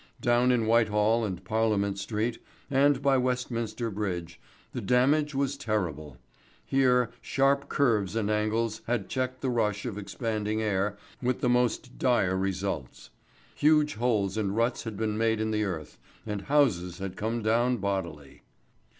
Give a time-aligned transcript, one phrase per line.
[0.19, 2.39] Down in Whitehall and Parliament Street,
[2.71, 4.39] and by Westminster Bridge,
[4.73, 6.17] the damage was terrible.
[6.65, 11.99] Here sharp curves and angles had checked the rush of expanding air with the most
[11.99, 13.11] dire results.
[13.53, 17.77] Huge holes and ruts had been made in the earth, and houses had come down
[17.77, 18.41] bodily.